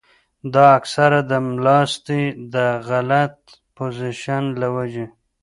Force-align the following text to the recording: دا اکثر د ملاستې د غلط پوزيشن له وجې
دا 0.53 0.65
اکثر 0.79 1.11
د 1.31 1.33
ملاستې 1.49 2.21
د 2.53 2.55
غلط 2.87 3.35
پوزيشن 3.75 4.43
له 4.61 4.67
وجې 4.75 5.05